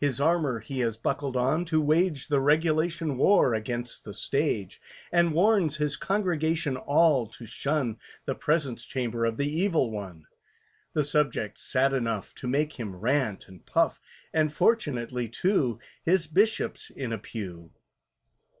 His 0.00 0.20
armour 0.20 0.58
he 0.58 0.80
has 0.80 0.96
buckled 0.96 1.36
on, 1.36 1.64
to 1.66 1.80
wage 1.80 2.26
The 2.26 2.40
regulation 2.40 3.16
war 3.16 3.54
against 3.54 4.04
the 4.04 4.12
Stage; 4.12 4.80
And 5.12 5.32
warns 5.32 5.76
his 5.76 5.96
congregation 5.96 6.76
all 6.76 7.28
to 7.28 7.46
shun 7.46 8.00
"The 8.24 8.34
Presence 8.34 8.84
Chamber 8.84 9.24
of 9.24 9.36
the 9.36 9.46
Evil 9.46 9.92
One," 9.92 10.26
The 10.94 11.04
subject's 11.04 11.62
sad 11.62 11.92
enough 11.92 12.34
To 12.34 12.48
make 12.48 12.72
him 12.72 12.96
rant 12.96 13.46
and 13.46 13.64
puff, 13.64 14.00
And 14.34 14.52
fortunately, 14.52 15.28
too, 15.28 15.78
His 16.02 16.26
Bishop's 16.26 16.90
in 16.90 17.12
a 17.12 17.18
pew. 17.18 17.70